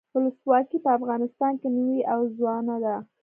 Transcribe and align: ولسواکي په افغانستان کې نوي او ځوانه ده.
ولسواکي 0.15 0.77
په 0.83 0.89
افغانستان 0.97 1.53
کې 1.61 1.67
نوي 1.77 2.01
او 2.13 2.19
ځوانه 2.35 2.75
ده. 2.83 2.95